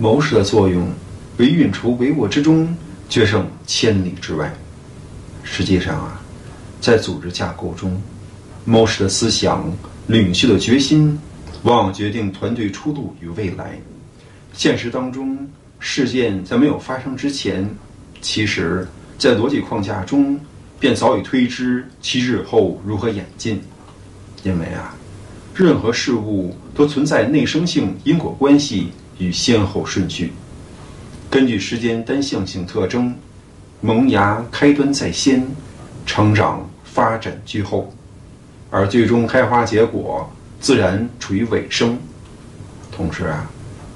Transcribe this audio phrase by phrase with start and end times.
[0.00, 0.88] 谋士的作用，
[1.36, 2.74] 为运筹帷幄之中，
[3.10, 4.50] 决胜千里之外。
[5.42, 6.18] 实际上啊，
[6.80, 8.00] 在组织架构中，
[8.64, 9.70] 谋士的思想、
[10.06, 11.18] 领袖的决心，
[11.64, 13.78] 往往决定团队出路与未来。
[14.54, 15.46] 现实当中，
[15.78, 17.68] 事件在没有发生之前，
[18.22, 18.88] 其实，
[19.18, 20.40] 在逻辑框架中，
[20.78, 23.60] 便早已推知其日后如何演进。
[24.44, 24.96] 因为啊，
[25.54, 28.88] 任何事物都存在内生性因果关系
[29.20, 30.32] 与先后顺序。
[31.30, 33.14] 根据时间单向性特征，
[33.80, 35.46] 萌芽开端在先，
[36.04, 37.94] 成长发展居后，
[38.68, 41.96] 而最终开花结果自然处于尾声。
[42.90, 43.48] 同时啊，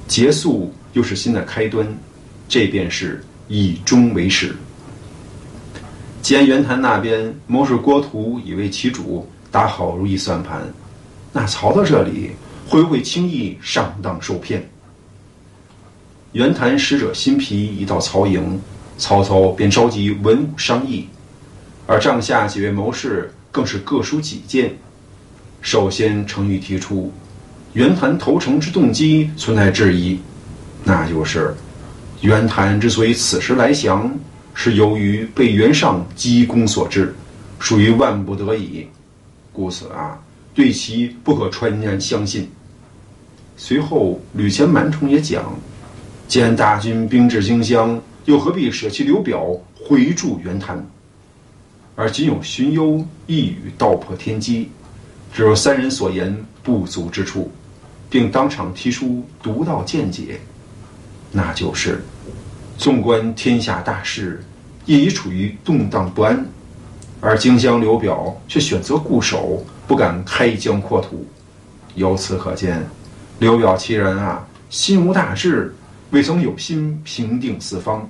[0.07, 1.85] 结束又是新的开端，
[2.49, 4.55] 这便是以终为始。
[6.23, 9.29] 既然袁谭那边谋士郭图已为其主。
[9.55, 10.63] 打好如意算盘，
[11.33, 12.33] 那曹操这里
[12.67, 14.69] 会不会轻易上当受骗？
[16.35, 18.61] 袁谭使者辛毗一到曹营，
[18.99, 21.07] 曹操便召集文武商议，
[21.87, 24.75] 而帐下几位谋士更是各抒己见。
[25.63, 27.13] 首先，程昱提出，
[27.75, 30.19] 袁谭投诚之动机存在质疑，
[30.83, 31.55] 那就是
[32.21, 34.13] 袁谭之所以此时来降，
[34.55, 37.15] 是由于被袁尚积功所致，
[37.61, 38.85] 属于万不得已。
[39.53, 40.19] 故此啊，
[40.53, 42.51] 对其不可传然相信。
[43.57, 45.45] 随后，吕虔、满宠也讲：
[46.27, 50.85] 既然大军兵至荆襄，又何必舍弃刘表回驻袁谭？
[51.95, 54.71] 而仅有荀攸一语道破天机，
[55.33, 57.53] 只有三人所言不足之处，
[58.11, 60.41] 并当场提出独到见解，
[61.31, 62.03] 那就是：
[62.77, 64.43] 纵观天下大势，
[64.87, 66.45] 业已处于动荡不安。
[67.21, 71.25] 而荆襄刘表却选择固守，不敢开疆扩土。
[71.95, 72.85] 由此可见，
[73.39, 75.75] 刘表其人啊，心无大志，
[76.15, 78.09] 未曾有心平定四方。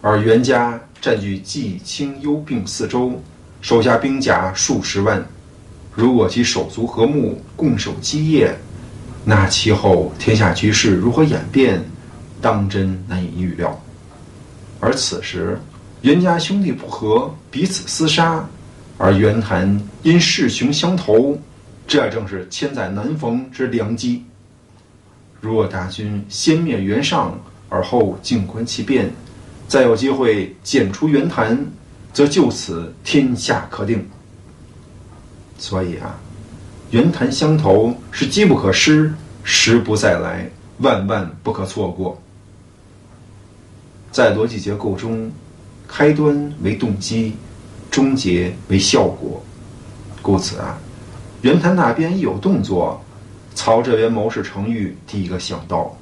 [0.00, 3.12] 而袁家占据冀、青、幽并四州，
[3.60, 5.24] 手下兵甲数十万，
[5.94, 8.52] 如果其手足和睦，共守基业，
[9.24, 11.80] 那其后天下局势如何演变，
[12.40, 13.80] 当真难以预料。
[14.80, 15.56] 而此时。
[16.00, 18.44] 袁家兄弟不和，彼此厮杀，
[18.98, 21.38] 而袁谭因势穷相投，
[21.86, 24.24] 这正是千载难逢之良机。
[25.42, 27.38] 若大军先灭袁尚，
[27.68, 29.12] 而后静观其变，
[29.68, 31.66] 再有机会剪除袁谭，
[32.14, 34.08] 则就此天下可定。
[35.58, 36.16] 所以啊，
[36.92, 40.48] 袁谭相投是机不可失，时不再来，
[40.78, 42.18] 万万不可错过。
[44.10, 45.30] 在逻辑结构中。
[45.94, 47.34] 开端为动机，
[47.90, 49.44] 终结为效果，
[50.22, 50.78] 故此啊，
[51.42, 52.98] 袁谭那边一有动作，
[53.54, 55.96] 曹这边谋士程昱第一个想到，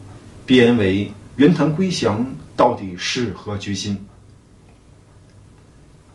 [0.46, 3.98] 必然为袁谭归降到底是何居心？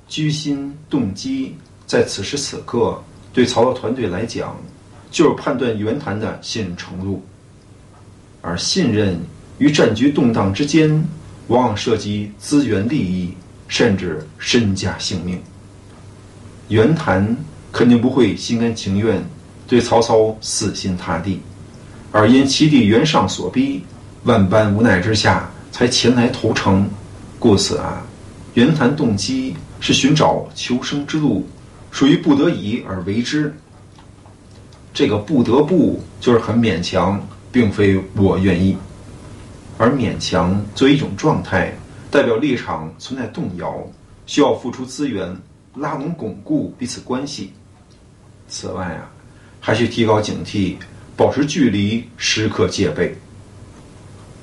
[0.07, 3.03] 居心动机，在此时此刻
[3.33, 4.55] 对曹操团队来讲，
[5.11, 7.23] 就是判断袁谭的信任程度，
[8.41, 9.19] 而信任
[9.57, 10.89] 与战局动荡之间，
[11.47, 13.33] 往往涉及资源利益。
[13.67, 15.41] 甚至身家性命，
[16.67, 17.35] 袁谭
[17.71, 19.19] 肯定不会心甘情愿
[19.67, 21.41] 对曹操死心塌地，
[22.11, 23.83] 而因其弟袁尚所逼，
[24.23, 26.87] 万般无奈之下才前来投诚。
[27.39, 28.05] 故此啊，
[28.53, 31.45] 袁谭动机是寻找求生之路，
[31.91, 33.53] 属于不得已而为之。
[34.93, 37.21] 这个不得不就是很勉强，
[37.51, 38.77] 并非我愿意，
[39.77, 41.73] 而勉强作为一种状态。
[42.11, 43.75] 代表立场存在动摇，
[44.25, 45.35] 需要付出资源
[45.75, 47.51] 拉拢巩固彼此关系。
[48.47, 49.11] 此外啊，
[49.65, 50.75] 还需提高警惕，
[51.17, 53.15] 保持距离，时刻戒备。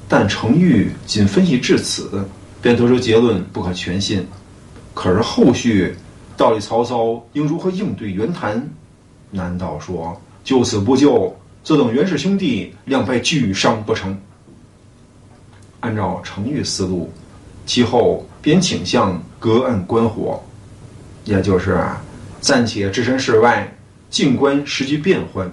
[0.08, 2.26] 但程昱仅分析至此，
[2.60, 4.26] 便得出结论不可全信。
[4.92, 5.94] 可是后续
[6.36, 8.68] 到底曹操应如何应对袁谭？
[9.30, 14.18] 难道说就此不救，就等袁氏兄弟两败俱伤不成？
[15.78, 17.08] 按照程昱思路。
[17.64, 20.42] 其后便倾向隔岸观火，
[21.24, 21.80] 也就是，
[22.40, 23.72] 暂且置身事外，
[24.12, 25.50] 静观时局变幻。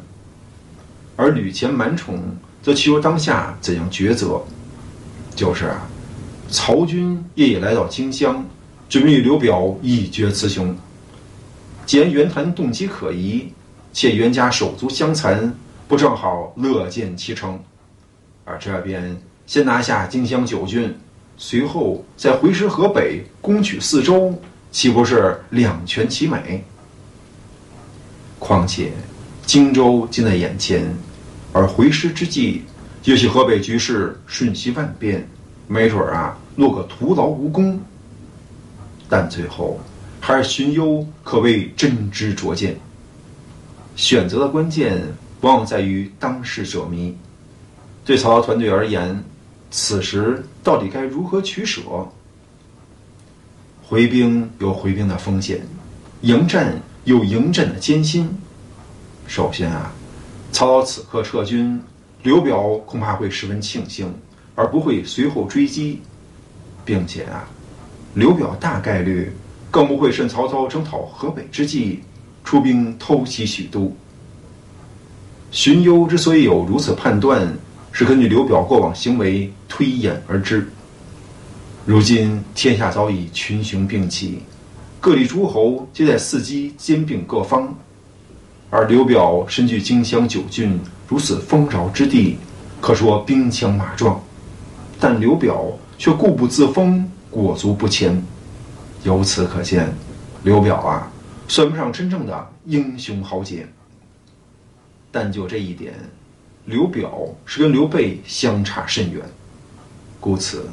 [1.16, 2.22] 而吕虔、满宠
[2.62, 4.42] 则其如当下怎样抉择？
[5.34, 5.88] 就是啊，
[6.50, 8.46] 曹军夜已来到荆襄，
[8.90, 10.76] 准备与刘表一决雌雄。
[11.86, 13.48] 既然袁谭动机可疑，
[13.94, 15.56] 且袁家手足相残，
[15.88, 17.58] 不正好乐见其成？
[18.44, 19.18] 而这边
[19.48, 20.94] 先拿下荆襄九郡。
[21.38, 24.38] 随后再回师河北，攻取四周，
[24.70, 26.62] 岂不是两全其美？
[28.40, 28.92] 况且
[29.46, 30.92] 荆州近在眼前，
[31.54, 32.64] 而回师之际，
[33.04, 35.28] 也许河北局势瞬息万变，
[35.68, 37.80] 没准儿啊落个徒劳无功。
[39.08, 39.80] 但最后，
[40.20, 42.78] 还是荀攸可谓真知灼见。
[43.96, 45.02] 选择的关键
[45.42, 47.16] 往往在于当事者迷。
[48.06, 49.24] 对曹操团队而言，
[49.70, 51.82] 此时到底该如何取舍？
[53.84, 55.60] 回兵有回兵的风险，
[56.22, 58.30] 迎战有迎战的艰辛。
[59.28, 59.92] 首先啊，
[60.52, 61.82] 曹操此刻撤军，
[62.24, 64.14] 刘表恐怕会十分庆幸，
[64.56, 66.02] 而不会随后追击，
[66.84, 67.48] 并且啊，
[68.14, 69.32] 刘表大概率
[69.72, 72.02] 更不会趁曹操征讨河北之际。
[72.42, 73.96] 出兵偷袭许都。
[75.52, 77.48] 荀攸之所以有如此判断，
[77.92, 80.68] 是根据刘表过往行为推演而知。
[81.86, 84.42] 如今天下早已群雄并起，
[85.02, 87.74] 各地诸侯皆在伺机兼并各方，
[88.70, 92.38] 而刘表身居荆襄九郡如此丰饶之地，
[92.82, 94.22] 可说兵强马壮。
[95.00, 95.66] 但刘表
[95.98, 98.22] 却固步自封，裹足不前。
[99.04, 99.94] 由此可见，
[100.44, 101.10] 刘表啊。
[101.48, 103.66] 算不上真正的英雄豪杰，
[105.12, 105.94] 但就这一点，
[106.66, 109.24] 刘表是跟刘备相差甚远。
[110.20, 110.70] 故此，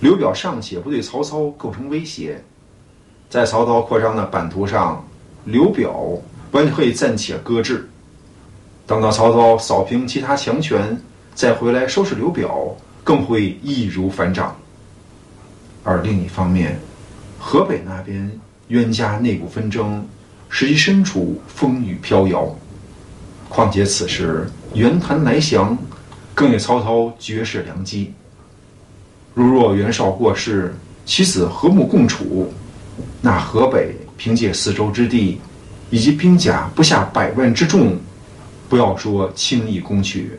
[0.00, 2.42] 刘表尚且不对曹操构成威胁，
[3.30, 5.02] 在曹操扩张的版图上，
[5.44, 5.94] 刘表
[6.50, 7.88] 完全可以暂且搁置。
[8.88, 11.00] 等到曹操扫平其他强权，
[11.32, 14.56] 再回来收拾刘表，更会易如反掌。
[15.84, 16.78] 而另一方面，
[17.38, 18.30] 河北那边。
[18.68, 20.06] 冤家内部纷争，
[20.48, 22.48] 使其身处风雨飘摇。
[23.48, 25.76] 况且此时袁谭来降，
[26.34, 28.14] 更给曹操绝世良机。
[29.34, 30.72] 如若袁绍过世，
[31.04, 32.52] 其子和睦共处，
[33.20, 35.40] 那河北凭借四周之地，
[35.90, 37.98] 以及兵甲不下百万之众，
[38.68, 40.32] 不要说轻易攻取，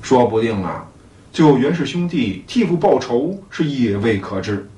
[0.00, 0.86] 说不定啊，
[1.32, 4.68] 最后袁氏兄弟替父报仇是也未可知。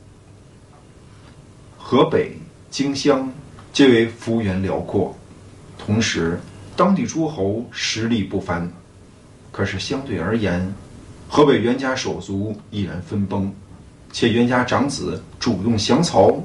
[1.79, 2.37] 河北。
[2.71, 3.33] 荆襄
[3.73, 5.17] 皆为幅员辽阔，
[5.79, 6.41] 同时
[6.75, 8.69] 当地诸侯实力不凡。
[9.53, 10.75] 可是相对而言，
[11.29, 13.49] 河北袁家手足已然分崩，
[14.11, 16.37] 且袁家长子主动降曹，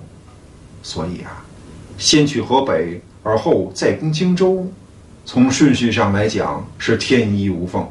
[0.82, 1.44] 所以啊，
[1.98, 4.66] 先去河北，而后再攻荆州，
[5.26, 7.88] 从顺序上来讲是天衣无缝。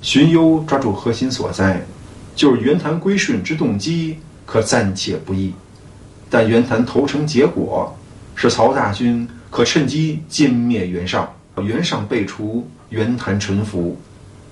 [0.00, 1.82] 荀攸抓住核心所在，
[2.34, 5.54] 就是袁谭归顺之动机，可暂且不议。
[6.28, 7.96] 但袁谭投诚结果，
[8.34, 13.96] 是曹大军可趁机歼灭袁尚，袁尚被除，袁谭臣服，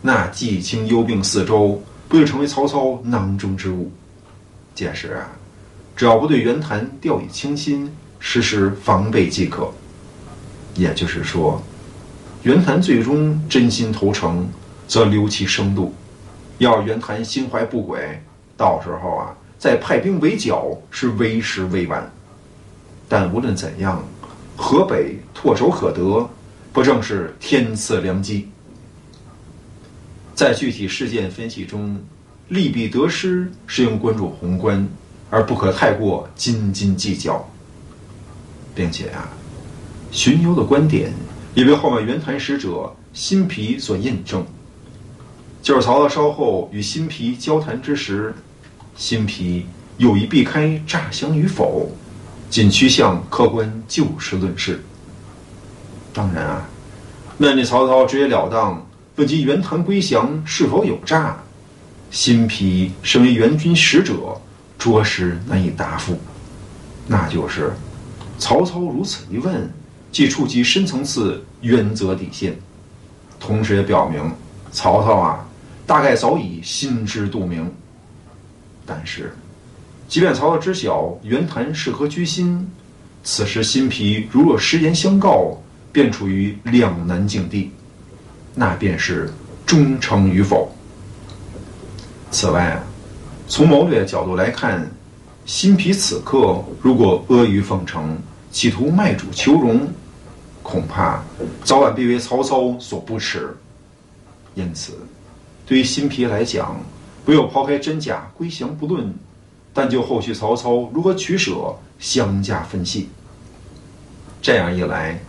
[0.01, 3.91] 那冀青幽并四周，不就成为曹操囊中之物？
[4.75, 5.29] 届时啊，
[5.97, 9.73] 只要不对袁谭掉以轻心，实施防备即可。
[10.75, 11.63] 也就是说，
[12.43, 14.49] 袁谭最终真心投诚，
[14.89, 15.93] 则留其生路；
[16.59, 18.21] 要袁谭心怀不轨，
[18.57, 19.37] 到时候啊。
[19.59, 22.11] 再派兵围剿是为时未晚，
[23.09, 24.05] 但无论怎样，
[24.57, 26.29] 河北唾手可得，
[26.73, 28.49] 不正是天赐良机？
[30.35, 31.97] 在具体事件分析中，
[32.49, 34.85] 利弊得失是应关注宏观，
[35.33, 37.49] 而不可太过斤斤计较。
[38.75, 39.29] 并且啊，
[40.11, 41.13] 荀攸的观点
[41.55, 44.45] 也被后面袁谭使者辛毗所印证，
[45.63, 48.35] 就是曹操稍后与辛毗交谈之时。
[48.97, 49.67] 辛毗
[49.97, 51.91] 有意避开诈降与否，
[52.51, 54.83] 仅趋向客观就事论事。
[56.13, 56.69] 当然啊，
[57.39, 61.37] 面对曹操直截了当问及袁谭归降是否有诈，
[62.11, 64.41] 辛毗身为援军使者，
[64.83, 66.19] 着实难以答复。
[67.07, 67.73] 那就是
[68.37, 69.71] 曹操如此一问，
[70.11, 72.57] 既触及深层次原则底线，
[73.39, 74.33] 同时也表明
[74.73, 75.47] 曹操啊，
[75.87, 77.73] 大概早已心知肚明。
[78.85, 79.33] 但是，
[80.09, 82.69] 即便曹操知晓袁谭是何居心，
[83.23, 85.57] 此时心脾如若实言相告，
[85.93, 87.71] 便处于两难境地，
[88.57, 89.33] 那便是
[89.65, 90.75] 忠诚与否。
[92.33, 92.83] 此外啊，
[93.53, 94.91] 从谋略角度来看，
[95.45, 98.17] 辛毗此刻如果阿谀奉承，
[98.51, 99.87] 企图卖主求荣，
[100.63, 101.23] 恐怕
[101.63, 103.55] 早晚必为曹操所不齿。
[104.55, 104.95] 因此，
[105.67, 106.81] 对于辛毗来讲，
[107.27, 109.15] 唯有抛开真假归降不论，
[109.75, 113.11] 但就后续曹操如何取舍相加分析。
[114.41, 115.21] 这样一来，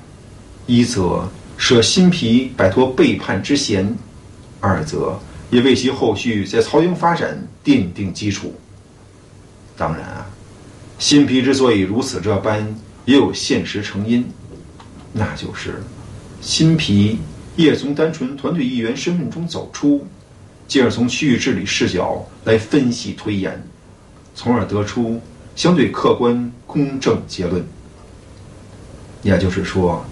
[0.65, 1.27] 一则
[1.57, 3.93] 舍辛毗摆脱背叛之嫌，
[4.61, 5.19] 二则
[5.53, 8.51] 也为其后续在曹营发展奠定基础。
[9.77, 10.25] 当然啊，
[10.97, 14.25] 辛毗之所以如此这般，也有现实成因，
[15.11, 15.83] 那就是
[16.41, 17.19] 辛毗
[17.55, 20.03] 也从单纯团队一员身份中走出，
[20.67, 23.63] 进而从区域治理视角来分析推演，
[24.33, 25.21] 从而得出
[25.55, 27.63] 相对客观公正结论。
[29.21, 30.03] 也就是说，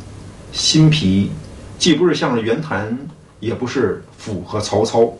[0.51, 1.31] 新皮
[1.79, 2.95] 既不是向着袁谭，
[3.39, 5.11] 也不是附和曹操，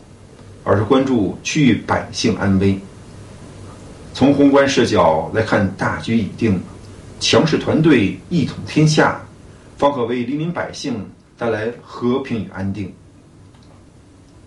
[0.64, 2.78] 而是关注区域百姓安危。
[4.14, 6.60] 从宏观视角来看，大局已定，
[7.20, 9.20] 强势团队一统天下，
[9.76, 11.04] 方可为黎民百姓。
[11.38, 12.92] 带来和平与安定，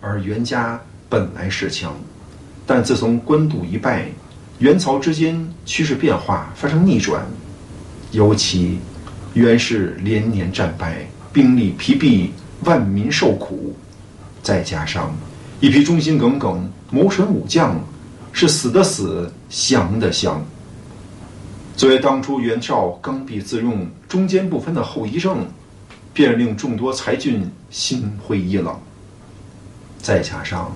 [0.00, 0.80] 而袁家
[1.10, 1.94] 本来是强，
[2.66, 4.08] 但自从官渡一败，
[4.60, 7.26] 袁曹之间趋势变化发生逆转，
[8.12, 8.78] 尤其
[9.34, 12.32] 袁氏连年战败，兵力疲弊，
[12.64, 13.76] 万民受苦，
[14.42, 15.14] 再加上
[15.60, 17.80] 一批忠心耿耿、谋臣武将，
[18.32, 20.44] 是死的死，降的降。
[21.76, 25.46] 作为当初袁绍刚愎自用、中间不分的后遗症。
[26.16, 28.74] 便令众多才俊心灰意冷。
[29.98, 30.74] 再加上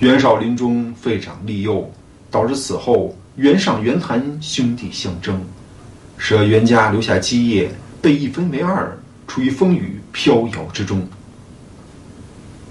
[0.00, 1.88] 袁绍临终废长立幼，
[2.28, 5.40] 导致此后袁尚、袁谭兄弟相争，
[6.18, 7.70] 使袁家留下基业
[8.02, 11.06] 被一分为二，处于风雨飘摇之中。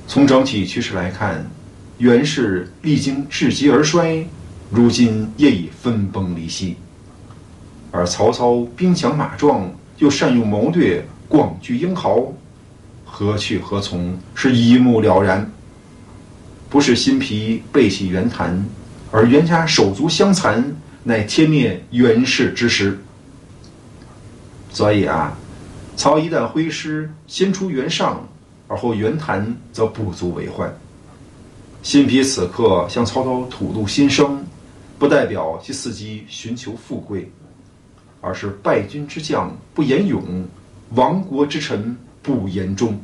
[0.07, 1.49] 从整体趋势来看，
[1.97, 4.27] 袁氏历经至极而衰，
[4.69, 6.75] 如今业已分崩离析。
[7.91, 11.05] 而曹操兵强马壮，又善用谋略。
[11.29, 12.31] 广聚英豪，
[13.03, 15.49] 何去何从是一目了然。
[16.69, 18.63] 不是新皮背弃袁谭，
[19.09, 22.99] 而袁家手足相残，乃天灭袁氏之时。
[24.69, 25.35] 所以啊，
[25.95, 28.27] 曹一旦挥师先出袁尚，
[28.67, 30.73] 而后袁谭则不足为患。
[31.81, 34.45] 辛毗此刻向曹操吐露心声，
[34.97, 37.29] 不代表其伺机寻求富贵，
[38.21, 40.45] 而是败军之将不言勇。
[40.95, 42.99] 亡国之臣不言忠。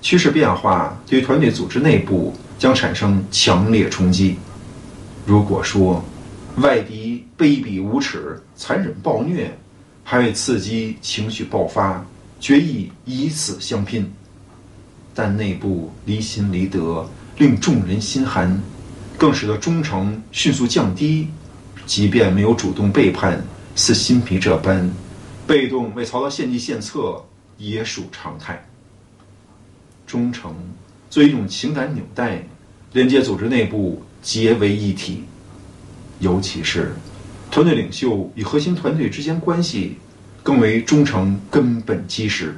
[0.00, 4.36] 趋势变化对团队组织内部将产生强烈冲击。
[5.26, 6.04] 如果说
[6.58, 9.52] 外敌卑鄙无耻、残忍暴虐，
[10.04, 12.04] 还会刺激情绪爆发，
[12.44, 14.02] 决意以死相拼；
[15.14, 17.08] 但内部离心离德，
[17.38, 18.62] 令众人心寒，
[19.16, 21.28] 更使得忠诚迅速降低。
[21.86, 23.42] 即便没有主动背叛，
[23.74, 24.92] 似新皮这般。
[25.46, 27.24] 被动为曹操献计献策
[27.56, 28.62] 也属常态。
[30.06, 30.54] 忠诚
[31.08, 32.46] 作为一种情感纽带，
[32.92, 35.24] 连接组织内部结为一体。
[36.18, 36.94] 尤其是
[37.50, 39.96] 团队领袖与核心团队之间关系，
[40.44, 42.56] 更为忠诚根本基石。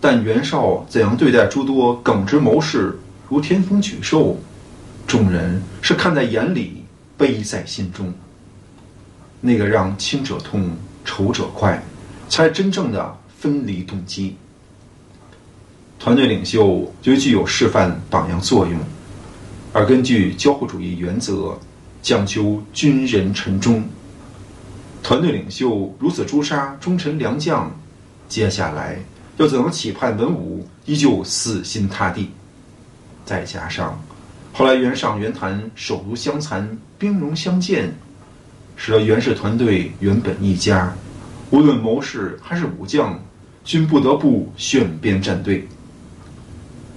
[0.00, 2.98] 但袁绍怎样对待诸多耿直谋士，
[3.28, 4.38] 如天风沮授，
[5.06, 6.84] 众人是看在眼里，
[7.18, 8.10] 悲在心中。
[9.42, 10.70] 那个让亲者痛。
[11.08, 11.80] 仇者快，
[12.28, 14.34] 才真正的分离动机。
[16.00, 18.76] 团队领袖就具有示范榜样作用，
[19.72, 21.56] 而根据交互主义原则，
[22.02, 23.84] 讲究军人臣忠。
[25.06, 27.70] 团队领袖如此诛杀忠臣良将，
[28.28, 28.98] 接下来
[29.36, 32.32] 又怎能期盼文武依旧死心塌地？
[33.24, 33.96] 再加上
[34.52, 37.94] 后来袁尚、袁谭手足相残，兵戎相见。
[38.74, 40.92] 使得袁氏团队原本一家，
[41.50, 43.16] 无论谋士还是武将，
[43.62, 45.68] 均不得不选边站队。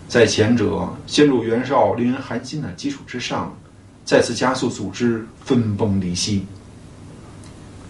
[0.07, 3.55] 在前者陷入袁绍令人寒心的基础之上，
[4.03, 6.47] 再次加速组织分崩离析。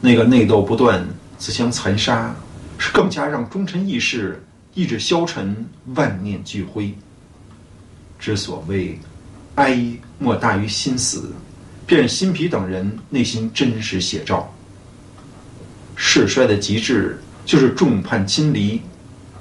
[0.01, 1.05] 那个内斗不断、
[1.37, 2.35] 自相残杀，
[2.77, 5.65] 是更加让忠臣义士意志消沉、
[5.95, 6.93] 万念俱灰。
[8.19, 8.99] 之所谓
[9.55, 9.81] 哀
[10.17, 11.31] 莫大于心死。
[11.85, 14.53] 便是辛毗等人内心真实写照。
[15.95, 18.79] 世衰的极致就是众叛亲离，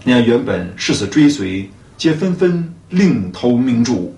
[0.02, 4.17] 那样原本誓死追随，皆纷纷另投明主。